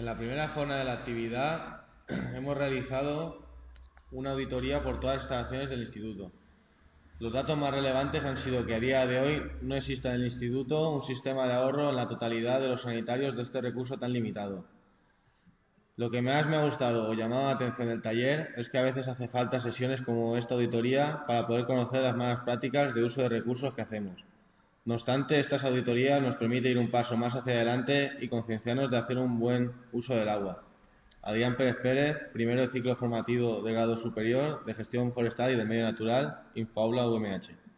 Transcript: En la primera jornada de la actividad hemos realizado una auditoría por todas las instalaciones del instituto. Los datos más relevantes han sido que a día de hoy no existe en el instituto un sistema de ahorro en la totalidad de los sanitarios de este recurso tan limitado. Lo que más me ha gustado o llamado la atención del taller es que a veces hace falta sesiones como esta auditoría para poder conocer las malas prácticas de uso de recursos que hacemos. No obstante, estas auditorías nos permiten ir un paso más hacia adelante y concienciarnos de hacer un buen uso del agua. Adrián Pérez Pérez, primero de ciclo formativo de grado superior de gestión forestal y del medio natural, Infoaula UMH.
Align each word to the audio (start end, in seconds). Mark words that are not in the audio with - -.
En 0.00 0.06
la 0.06 0.16
primera 0.16 0.48
jornada 0.48 0.80
de 0.80 0.86
la 0.86 0.94
actividad 0.94 1.82
hemos 2.34 2.56
realizado 2.56 3.44
una 4.12 4.30
auditoría 4.30 4.82
por 4.82 4.98
todas 4.98 5.16
las 5.16 5.24
instalaciones 5.24 5.68
del 5.68 5.82
instituto. 5.82 6.32
Los 7.18 7.34
datos 7.34 7.58
más 7.58 7.70
relevantes 7.70 8.24
han 8.24 8.38
sido 8.38 8.64
que 8.64 8.74
a 8.74 8.80
día 8.80 9.06
de 9.06 9.20
hoy 9.20 9.42
no 9.60 9.74
existe 9.74 10.08
en 10.08 10.14
el 10.14 10.24
instituto 10.24 10.88
un 10.88 11.02
sistema 11.02 11.46
de 11.46 11.52
ahorro 11.52 11.90
en 11.90 11.96
la 11.96 12.08
totalidad 12.08 12.62
de 12.62 12.68
los 12.68 12.80
sanitarios 12.80 13.36
de 13.36 13.42
este 13.42 13.60
recurso 13.60 13.98
tan 13.98 14.14
limitado. 14.14 14.64
Lo 15.96 16.10
que 16.10 16.22
más 16.22 16.46
me 16.46 16.56
ha 16.56 16.64
gustado 16.64 17.10
o 17.10 17.12
llamado 17.12 17.48
la 17.48 17.56
atención 17.56 17.88
del 17.88 18.00
taller 18.00 18.54
es 18.56 18.70
que 18.70 18.78
a 18.78 18.84
veces 18.84 19.06
hace 19.06 19.28
falta 19.28 19.60
sesiones 19.60 20.00
como 20.00 20.38
esta 20.38 20.54
auditoría 20.54 21.24
para 21.26 21.46
poder 21.46 21.66
conocer 21.66 22.00
las 22.00 22.16
malas 22.16 22.42
prácticas 22.46 22.94
de 22.94 23.04
uso 23.04 23.20
de 23.20 23.28
recursos 23.28 23.74
que 23.74 23.82
hacemos. 23.82 24.24
No 24.84 24.94
obstante, 24.94 25.38
estas 25.38 25.62
auditorías 25.62 26.22
nos 26.22 26.36
permiten 26.36 26.72
ir 26.72 26.78
un 26.78 26.90
paso 26.90 27.16
más 27.16 27.34
hacia 27.34 27.52
adelante 27.52 28.12
y 28.20 28.28
concienciarnos 28.28 28.90
de 28.90 28.96
hacer 28.96 29.18
un 29.18 29.38
buen 29.38 29.72
uso 29.92 30.14
del 30.14 30.28
agua. 30.28 30.64
Adrián 31.22 31.54
Pérez 31.54 31.76
Pérez, 31.82 32.16
primero 32.32 32.62
de 32.62 32.70
ciclo 32.70 32.96
formativo 32.96 33.62
de 33.62 33.72
grado 33.72 33.98
superior 33.98 34.64
de 34.64 34.72
gestión 34.74 35.12
forestal 35.12 35.52
y 35.52 35.56
del 35.56 35.68
medio 35.68 35.84
natural, 35.84 36.44
Infoaula 36.54 37.06
UMH. 37.08 37.69